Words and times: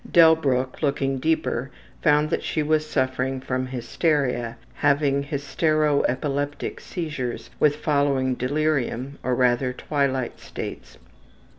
Delbruck, 0.11 0.81
looking 0.81 1.19
deeper, 1.19 1.69
found 2.01 2.31
that 2.31 2.41
she 2.43 2.63
was 2.63 2.89
suffering 2.89 3.39
from 3.39 3.67
hysteria, 3.67 4.57
having 4.73 5.21
hystero 5.23 6.03
epileptic 6.09 6.79
seizures 6.79 7.51
with 7.59 7.75
following 7.75 8.33
delirium, 8.33 9.19
or 9.21 9.35
rather 9.35 9.71
twilight 9.73 10.39
states. 10.39 10.97